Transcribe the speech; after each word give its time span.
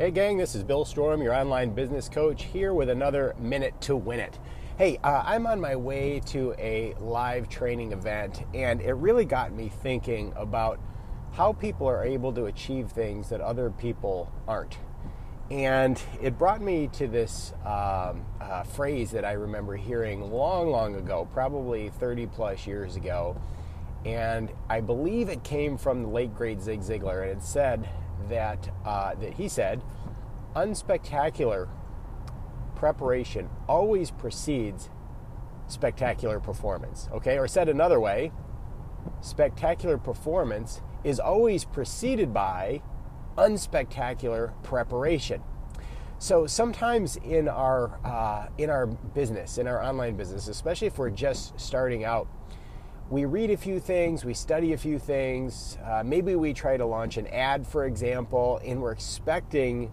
Hey, 0.00 0.10
gang, 0.10 0.38
this 0.38 0.54
is 0.54 0.64
Bill 0.64 0.86
Storm, 0.86 1.20
your 1.20 1.34
online 1.34 1.74
business 1.74 2.08
coach, 2.08 2.44
here 2.44 2.72
with 2.72 2.88
another 2.88 3.34
Minute 3.38 3.78
to 3.82 3.94
Win 3.94 4.18
It. 4.18 4.38
Hey, 4.78 4.98
uh, 5.04 5.22
I'm 5.26 5.46
on 5.46 5.60
my 5.60 5.76
way 5.76 6.20
to 6.28 6.54
a 6.58 6.94
live 7.00 7.50
training 7.50 7.92
event, 7.92 8.42
and 8.54 8.80
it 8.80 8.94
really 8.94 9.26
got 9.26 9.52
me 9.52 9.68
thinking 9.68 10.32
about 10.36 10.80
how 11.32 11.52
people 11.52 11.86
are 11.86 12.02
able 12.02 12.32
to 12.32 12.46
achieve 12.46 12.90
things 12.90 13.28
that 13.28 13.42
other 13.42 13.68
people 13.68 14.32
aren't. 14.48 14.78
And 15.50 16.02
it 16.22 16.38
brought 16.38 16.62
me 16.62 16.88
to 16.94 17.06
this 17.06 17.52
um, 17.66 18.24
uh, 18.40 18.62
phrase 18.62 19.10
that 19.10 19.26
I 19.26 19.32
remember 19.32 19.76
hearing 19.76 20.32
long, 20.32 20.70
long 20.70 20.94
ago, 20.94 21.28
probably 21.34 21.90
30 21.90 22.26
plus 22.28 22.66
years 22.66 22.96
ago. 22.96 23.38
And 24.06 24.50
I 24.70 24.80
believe 24.80 25.28
it 25.28 25.44
came 25.44 25.76
from 25.76 26.04
the 26.04 26.08
late 26.08 26.34
great 26.34 26.62
Zig 26.62 26.80
Ziglar, 26.80 27.20
and 27.20 27.32
it 27.32 27.42
said 27.42 27.86
that 28.28 28.70
uh, 28.84 29.14
that 29.16 29.34
he 29.34 29.48
said, 29.48 29.82
unspectacular 30.54 31.68
preparation 32.76 33.48
always 33.68 34.10
precedes 34.10 34.90
spectacular 35.66 36.40
performance. 36.40 37.08
Okay, 37.12 37.38
or 37.38 37.46
said 37.46 37.68
another 37.68 38.00
way, 38.00 38.32
spectacular 39.20 39.98
performance 39.98 40.82
is 41.04 41.20
always 41.20 41.64
preceded 41.64 42.32
by 42.34 42.82
unspectacular 43.36 44.52
preparation. 44.62 45.42
So 46.18 46.46
sometimes 46.46 47.16
in 47.16 47.48
our 47.48 47.98
uh, 48.04 48.48
in 48.58 48.68
our 48.68 48.86
business, 48.86 49.56
in 49.56 49.66
our 49.66 49.82
online 49.82 50.16
business, 50.16 50.48
especially 50.48 50.88
if 50.88 50.98
we're 50.98 51.08
just 51.08 51.58
starting 51.58 52.04
out, 52.04 52.28
we 53.10 53.24
read 53.24 53.50
a 53.50 53.56
few 53.56 53.80
things, 53.80 54.24
we 54.24 54.34
study 54.34 54.72
a 54.72 54.78
few 54.78 54.96
things. 54.96 55.76
Uh, 55.84 56.02
maybe 56.04 56.36
we 56.36 56.54
try 56.54 56.76
to 56.76 56.86
launch 56.86 57.16
an 57.16 57.26
ad, 57.26 57.66
for 57.66 57.84
example, 57.84 58.60
and 58.64 58.80
we're 58.80 58.92
expecting 58.92 59.90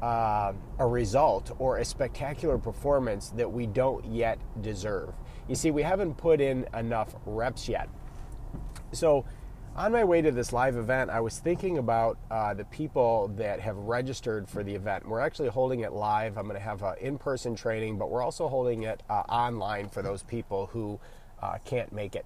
uh, 0.00 0.54
a 0.78 0.86
result 0.86 1.54
or 1.58 1.78
a 1.78 1.84
spectacular 1.84 2.56
performance 2.56 3.28
that 3.36 3.50
we 3.50 3.66
don't 3.66 4.06
yet 4.06 4.38
deserve. 4.62 5.12
You 5.48 5.54
see, 5.54 5.70
we 5.70 5.82
haven't 5.82 6.14
put 6.16 6.40
in 6.40 6.66
enough 6.72 7.14
reps 7.26 7.68
yet. 7.68 7.90
So 8.92 9.26
on 9.74 9.92
my 9.92 10.04
way 10.04 10.22
to 10.22 10.32
this 10.32 10.50
live 10.50 10.78
event, 10.78 11.10
I 11.10 11.20
was 11.20 11.38
thinking 11.38 11.76
about 11.76 12.16
uh, 12.30 12.54
the 12.54 12.64
people 12.64 13.28
that 13.36 13.60
have 13.60 13.76
registered 13.76 14.48
for 14.48 14.62
the 14.62 14.74
event. 14.74 15.06
We're 15.06 15.20
actually 15.20 15.50
holding 15.50 15.80
it 15.80 15.92
live. 15.92 16.38
I'm 16.38 16.44
going 16.44 16.56
to 16.56 16.62
have 16.62 16.82
an 16.82 16.94
in 17.02 17.18
person 17.18 17.54
training, 17.54 17.98
but 17.98 18.10
we're 18.10 18.22
also 18.22 18.48
holding 18.48 18.84
it 18.84 19.02
uh, 19.10 19.24
online 19.28 19.90
for 19.90 20.00
those 20.00 20.22
people 20.22 20.70
who 20.72 20.98
uh, 21.42 21.58
can't 21.66 21.92
make 21.92 22.16
it. 22.16 22.24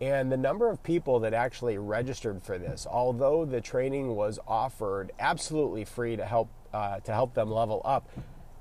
And 0.00 0.32
the 0.32 0.36
number 0.36 0.70
of 0.70 0.82
people 0.82 1.20
that 1.20 1.34
actually 1.34 1.76
registered 1.76 2.42
for 2.42 2.58
this, 2.58 2.86
although 2.90 3.44
the 3.44 3.60
training 3.60 4.16
was 4.16 4.38
offered 4.46 5.12
absolutely 5.18 5.84
free 5.84 6.16
to 6.16 6.24
help 6.24 6.48
uh, 6.72 7.00
to 7.00 7.12
help 7.12 7.34
them 7.34 7.50
level 7.50 7.82
up, 7.84 8.08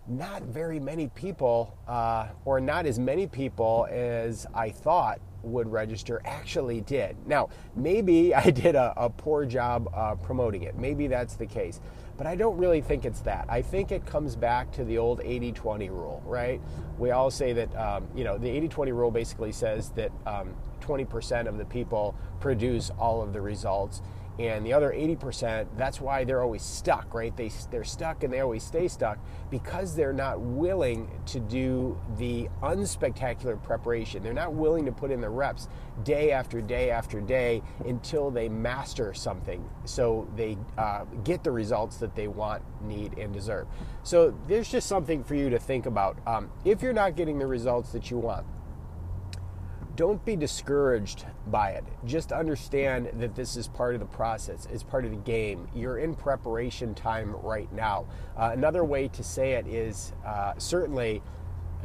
not 0.07 0.41
very 0.41 0.79
many 0.79 1.07
people, 1.09 1.77
uh, 1.87 2.27
or 2.43 2.59
not 2.59 2.85
as 2.85 2.97
many 2.97 3.27
people 3.27 3.87
as 3.89 4.47
I 4.53 4.71
thought 4.71 5.19
would 5.43 5.71
register 5.71 6.21
actually 6.25 6.81
did. 6.81 7.15
Now, 7.27 7.49
maybe 7.75 8.33
I 8.45 8.49
did 8.49 8.75
a, 8.75 8.93
a 8.97 9.09
poor 9.09 9.45
job 9.45 9.89
uh, 9.93 10.15
promoting 10.15 10.63
it. 10.63 10.77
Maybe 10.77 11.07
that's 11.07 11.35
the 11.35 11.45
case. 11.45 11.79
But 12.17 12.27
I 12.27 12.35
don't 12.35 12.57
really 12.57 12.81
think 12.81 13.05
it's 13.05 13.21
that. 13.21 13.45
I 13.47 13.61
think 13.61 13.93
it 13.93 14.05
comes 14.05 14.35
back 14.35 14.73
to 14.73 14.83
the 14.83 14.97
old 14.97 15.21
80 15.23 15.53
20 15.53 15.89
rule, 15.89 16.21
right? 16.25 16.59
We 16.97 17.11
all 17.11 17.31
say 17.31 17.53
that, 17.53 17.73
um, 17.77 18.09
you 18.13 18.25
know, 18.25 18.37
the 18.37 18.49
80 18.49 18.67
20 18.67 18.91
rule 18.91 19.09
basically 19.09 19.53
says 19.53 19.91
that 19.91 20.11
um, 20.25 20.53
20% 20.81 21.47
of 21.47 21.57
the 21.57 21.63
people 21.63 22.15
produce 22.41 22.89
all 22.99 23.21
of 23.21 23.31
the 23.31 23.39
results 23.39 24.01
and 24.39 24.65
the 24.65 24.73
other 24.73 24.91
80% 24.91 25.67
that's 25.77 25.99
why 26.01 26.23
they're 26.23 26.41
always 26.41 26.64
stuck 26.64 27.14
right? 27.14 27.36
They, 27.36 27.52
they're 27.71 27.83
stuck 27.83 28.23
and 28.23 28.31
they 28.31 28.39
always 28.39 28.64
stay 28.64 28.87
stuck 28.87 29.19
because 29.49 29.95
they're 29.95 30.14
not 30.14 30.39
willing 30.39 31.09
to 31.27 31.39
do 31.39 31.99
the 32.17 32.49
unspectacular 32.61 33.61
preparation. 33.61 34.23
They're 34.23 34.33
not 34.33 34.53
willing 34.53 34.86
to 34.86 34.91
put 34.91 35.11
in 35.11 35.21
the 35.21 35.30
reps 35.30 35.67
day 36.03 36.31
after 36.31 36.61
day 36.61 36.91
after 36.91 37.19
day 37.21 37.61
until 37.86 38.31
they 38.31 38.49
master 38.49 39.14
something. 39.14 39.67
So 39.86 40.27
they 40.36 40.58
uh, 40.77 41.05
get 41.23 41.43
the 41.43 41.52
results 41.52 41.97
that 41.97 42.15
they 42.15 42.27
want 42.27 42.64
need 42.81 43.17
and 43.17 43.33
deserve. 43.33 43.67
So 44.03 44.37
there's 44.47 44.69
just 44.69 44.87
something 44.87 45.23
for 45.23 45.35
you 45.35 45.49
to 45.49 45.59
think 45.59 45.85
about. 45.85 46.17
Um, 46.25 46.49
if 46.65 46.81
you're 46.81 46.93
not 46.93 47.15
getting 47.15 47.39
the 47.39 47.47
results 47.47 47.91
that 47.91 48.09
you 48.09 48.17
want 48.17 48.45
don't 49.99 50.23
be 50.23 50.37
discouraged 50.37 51.26
by 51.48 51.71
it. 51.71 51.83
Just 52.05 52.32
understand 52.32 53.11
that 53.15 53.36
this 53.36 53.58
is 53.58 53.67
part 53.67 53.95
of 53.95 53.99
the 53.99 54.05
process, 54.05 54.65
it's 54.71 54.82
part 54.82 55.04
of 55.04 55.11
the 55.11 55.17
game. 55.17 55.67
You're 55.76 55.98
in 55.98 56.15
preparation 56.15 56.95
time 56.95 57.36
right 57.43 57.70
now. 57.73 58.05
Uh, 58.38 58.52
another 58.54 58.86
way 58.86 59.09
to 59.09 59.21
say 59.21 59.54
it 59.54 59.67
is 59.67 60.14
uh, 60.26 60.54
certainly. 60.58 61.21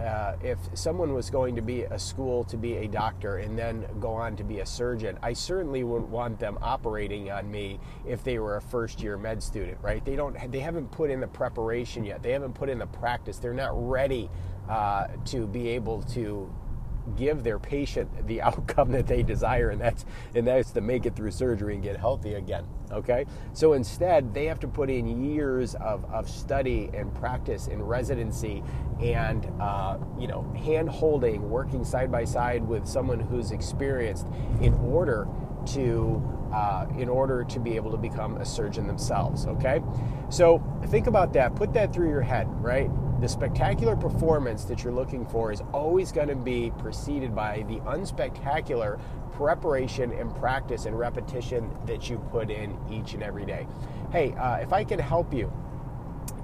Uh, 0.03 0.35
if 0.43 0.59
someone 0.75 1.15
was 1.15 1.31
going 1.31 1.55
to 1.55 1.63
be 1.63 1.83
a 1.85 1.97
school 1.97 2.43
to 2.43 2.57
be 2.57 2.79
a 2.79 2.89
doctor 2.89 3.37
and 3.37 3.57
then 3.57 3.87
go 4.01 4.13
on 4.13 4.35
to 4.35 4.43
be 4.43 4.59
a 4.59 4.67
surgeon, 4.67 5.17
I 5.23 5.35
certainly 5.35 5.85
wouldn't 5.85 6.11
want 6.11 6.41
them 6.41 6.59
operating 6.61 7.31
on 7.31 7.49
me 7.49 7.79
if 8.05 8.25
they 8.25 8.41
were 8.41 8.57
a 8.57 8.61
first 8.61 9.01
year 9.01 9.17
med 9.17 9.41
student, 9.41 9.79
right? 9.83 10.05
They 10.05 10.17
don't, 10.17 10.37
they 10.51 10.59
haven't 10.59 10.91
put 10.91 11.11
in 11.11 11.21
the 11.21 11.29
preparation 11.29 12.05
yet. 12.05 12.25
They 12.25 12.33
haven't 12.33 12.55
put 12.55 12.69
in 12.69 12.81
the 12.81 12.89
practice. 12.89 13.39
They're 13.39 13.55
not 13.55 13.71
ready 13.89 14.29
uh, 14.69 15.07
to 15.27 15.47
be 15.47 15.69
able 15.69 16.03
to 16.03 16.53
give 17.17 17.43
their 17.43 17.59
patient 17.59 18.27
the 18.27 18.41
outcome 18.49 18.93
that 18.93 19.07
they 19.07 19.23
desire 19.23 19.71
and 19.71 19.81
that's 19.81 20.05
and 20.35 20.47
that's 20.47 20.71
to 20.73 20.81
make 20.81 21.07
it 21.07 21.15
through 21.17 21.31
surgery 21.31 21.75
and 21.75 21.83
get 21.83 21.97
healthy 21.97 22.35
again 22.35 22.65
okay? 22.93 23.27
So 23.53 23.73
instead 23.73 24.33
they 24.33 24.47
have 24.47 24.61
to 24.61 24.69
put 24.69 24.91
in 24.91 25.25
years 25.25 25.75
of, 25.77 26.05
of 26.13 26.29
study 26.29 26.91
and 26.95 27.13
practice 27.15 27.67
and 27.67 27.87
residency 27.89 28.63
and 29.01 29.51
uh, 29.61 29.99
you 30.19 30.29
know 30.29 30.43
hand 30.65 30.89
holding 30.89 31.49
working 31.51 31.85
side 31.85 32.11
by 32.11 32.25
side 32.25 32.67
with 32.67 32.87
someone 32.87 33.21
who's 33.21 33.51
experienced 33.51 34.27
in 34.61 34.75
order 34.75 35.27
to 35.67 36.23
uh, 36.53 36.87
in 36.99 37.09
order 37.09 37.45
to 37.45 37.59
be 37.59 37.75
able 37.77 37.91
to 37.91 37.97
become 37.97 38.37
a 38.37 38.45
surgeon 38.45 38.87
themselves 38.87 39.47
okay 39.47 39.81
so 40.29 40.63
think 40.87 41.07
about 41.07 41.33
that 41.33 41.55
put 41.57 41.73
that 41.73 41.93
through 41.93 42.09
your 42.09 42.23
head 42.23 42.47
right 42.63 42.91
the 43.21 43.29
spectacular 43.29 43.97
performance 43.97 44.65
that 44.65 44.85
you're 44.85 44.93
looking 44.93 45.25
for 45.27 45.51
is 45.51 45.63
always 45.73 46.13
going 46.13 46.29
to 46.29 46.37
be 46.37 46.73
preceded 46.79 47.35
by 47.35 47.65
the 47.69 47.77
unspectacular 47.81 49.01
preparation 49.33 50.13
and 50.13 50.35
practice 50.37 50.87
and 50.87 50.99
repetition 50.99 51.71
that 51.87 52.09
you 52.09 52.19
put 52.31 52.51
in 52.51 52.77
each 52.91 53.15
and 53.15 53.23
every 53.23 53.45
day. 53.45 53.67
Hey, 54.13 54.33
uh, 54.35 54.57
if 54.57 54.73
I 54.73 54.85
can 54.85 54.99
help 54.99 55.33
you 55.33 55.53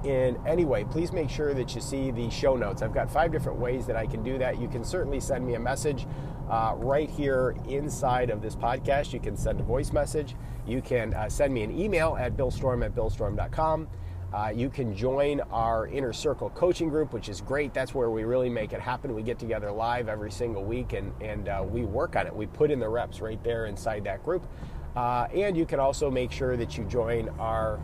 in 0.05 0.39
any 0.47 0.65
way, 0.65 0.85
please 0.85 1.13
make 1.13 1.31
sure 1.31 1.55
that 1.55 1.75
you 1.75 1.81
see 1.81 2.11
the 2.11 2.31
show 2.31 2.57
notes. 2.57 2.83
I've 2.83 2.95
got 2.95 3.11
five 3.11 3.31
different 3.33 3.59
ways 3.59 3.87
that 3.87 3.97
I 3.97 4.07
can 4.07 4.23
do 4.23 4.39
that. 4.39 4.61
You 4.61 4.69
can 4.69 4.85
certainly 4.85 5.21
send 5.21 5.47
me 5.47 5.55
a 5.55 5.61
message 5.61 6.07
uh, 6.51 6.75
right 6.77 7.09
here 7.09 7.55
inside 7.69 8.29
of 8.29 8.43
this 8.43 8.57
podcast. 8.57 9.13
You 9.13 9.21
can 9.21 9.37
send 9.37 9.61
a 9.61 9.63
voice 9.63 9.93
message. 9.93 10.35
You 10.67 10.83
can 10.83 11.15
uh, 11.15 11.29
send 11.29 11.55
me 11.55 11.63
an 11.63 11.79
email 11.79 12.17
at 12.19 12.37
billstorm 12.37 12.85
at 12.85 12.95
billstorm.com. 12.95 13.89
Uh, 14.33 14.53
you 14.55 14.71
can 14.71 14.95
join 14.95 15.41
our 15.51 15.89
Inner 15.89 16.13
Circle 16.13 16.51
coaching 16.51 16.89
group, 16.89 17.13
which 17.13 17.29
is 17.29 17.41
great. 17.41 17.75
That's 17.75 17.95
where 17.95 18.11
we 18.11 18.23
really 18.25 18.49
make 18.49 18.73
it 18.73 18.81
happen. 18.81 19.15
We 19.15 19.23
get 19.23 19.39
together 19.39 19.73
live 19.73 20.09
every 20.09 20.31
single 20.31 20.63
week 20.63 20.93
and, 20.93 21.13
and 21.21 21.49
uh, 21.49 21.65
we 21.69 21.85
work 21.85 22.15
on 22.15 22.27
it. 22.27 22.35
We 22.35 22.47
put 22.47 22.71
in 22.71 22.79
the 22.79 22.89
reps 22.89 23.21
right 23.21 23.43
there 23.43 23.67
inside 23.67 24.05
that 24.05 24.25
group. 24.25 24.47
Uh, 24.95 25.27
and 25.35 25.57
you 25.57 25.67
can 25.67 25.81
also 25.81 26.11
make 26.11 26.31
sure 26.31 26.57
that 26.57 26.77
you 26.77 26.85
join 26.85 27.29
our 27.41 27.81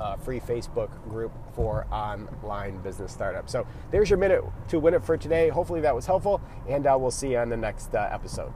uh, 0.00 0.16
free 0.16 0.40
Facebook 0.40 0.90
group 1.08 1.32
for 1.54 1.86
online 1.92 2.78
business 2.78 3.12
startups. 3.12 3.52
So 3.52 3.66
there's 3.90 4.10
your 4.10 4.18
minute 4.18 4.42
to 4.68 4.78
win 4.78 4.94
it 4.94 5.04
for 5.04 5.16
today. 5.16 5.48
Hopefully 5.48 5.80
that 5.82 5.94
was 5.94 6.06
helpful, 6.06 6.40
and 6.68 6.86
uh, 6.86 6.96
we'll 6.98 7.10
see 7.10 7.32
you 7.32 7.38
on 7.38 7.48
the 7.48 7.56
next 7.56 7.94
uh, 7.94 8.08
episode. 8.10 8.52